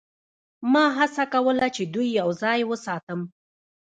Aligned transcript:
ما 0.73 0.85
هڅه 0.97 1.23
کوله 1.33 1.67
چې 1.75 1.83
دوی 1.93 2.07
یوځای 2.19 2.59
وساتم 2.65 3.19